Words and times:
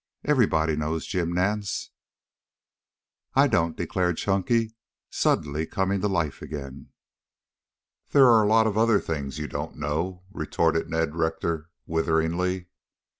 Everybody 0.25 0.75
knows 0.75 1.05
Jim 1.05 1.31
Nance." 1.31 1.91
"I 3.35 3.47
don't," 3.47 3.77
declared 3.77 4.17
Chunky, 4.17 4.73
suddenly 5.11 5.67
coming 5.67 6.01
to 6.01 6.07
life 6.07 6.41
again. 6.41 6.89
"There 8.09 8.25
are 8.25 8.41
a 8.41 8.47
lot 8.49 8.65
of 8.65 8.79
other 8.79 8.99
things 8.99 9.37
you 9.37 9.47
don't 9.47 9.77
know," 9.77 10.23
retorted 10.31 10.89
Ned 10.89 11.15
Rector 11.15 11.69
witheringly. 11.85 12.65